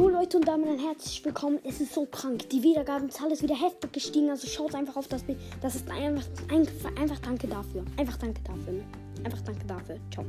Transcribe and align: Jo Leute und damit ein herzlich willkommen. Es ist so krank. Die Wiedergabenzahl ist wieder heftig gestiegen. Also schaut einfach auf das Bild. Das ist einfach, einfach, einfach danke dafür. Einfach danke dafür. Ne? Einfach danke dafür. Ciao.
Jo 0.00 0.08
Leute 0.08 0.38
und 0.38 0.48
damit 0.48 0.66
ein 0.66 0.78
herzlich 0.78 1.22
willkommen. 1.26 1.58
Es 1.62 1.78
ist 1.78 1.92
so 1.92 2.06
krank. 2.06 2.48
Die 2.48 2.62
Wiedergabenzahl 2.62 3.30
ist 3.32 3.42
wieder 3.42 3.54
heftig 3.54 3.92
gestiegen. 3.92 4.30
Also 4.30 4.48
schaut 4.48 4.74
einfach 4.74 4.96
auf 4.96 5.08
das 5.08 5.22
Bild. 5.22 5.36
Das 5.60 5.74
ist 5.74 5.90
einfach, 5.90 6.24
einfach, 6.50 6.96
einfach 6.98 7.18
danke 7.18 7.46
dafür. 7.46 7.84
Einfach 7.98 8.16
danke 8.16 8.40
dafür. 8.42 8.72
Ne? 8.72 8.84
Einfach 9.24 9.42
danke 9.42 9.66
dafür. 9.66 9.98
Ciao. 10.10 10.24